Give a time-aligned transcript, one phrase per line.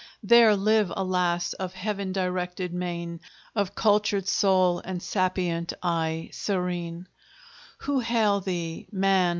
[0.23, 1.53] There live, alas!
[1.53, 3.19] of heaven directed mien,
[3.55, 7.07] Of cultured soul, and sapient eye serene,
[7.81, 9.29] Who hail thee, Man!